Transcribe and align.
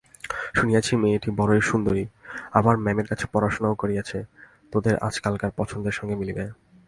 শুনিয়াছি 0.57 0.93
মেয়েটি 0.95 1.29
বড়ো 1.31 1.55
সুন্দরী, 1.61 2.03
আবার 2.51 2.75
মেমের 2.77 3.07
কাছে 3.07 3.25
পড়াশুনাও 3.33 3.79
করিয়াছে–তোদের 3.81 4.95
আজকালকার 5.07 5.51
পছন্দর 5.57 5.97
সঙ্গে 5.99 6.15
মিলিবে। 6.15 6.43